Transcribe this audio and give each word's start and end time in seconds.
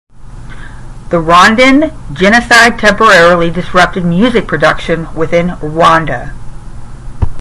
The 1.11 1.17
Rwandan 1.21 1.93
genocide 2.11 2.79
temporarily 2.79 3.51
disrupted 3.51 4.03
music 4.03 4.47
production 4.47 5.13
within 5.13 5.49
Rwanda. 5.61 6.33